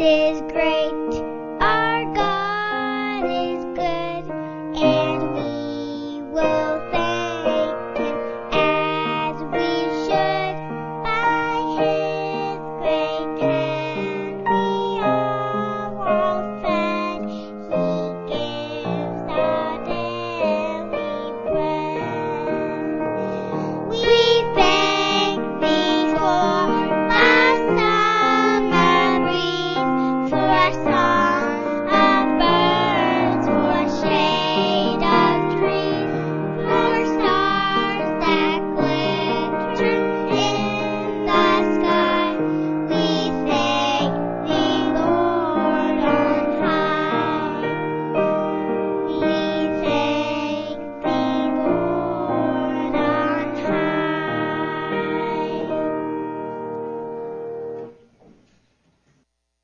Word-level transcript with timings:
is 0.00 0.40
great. 0.52 1.09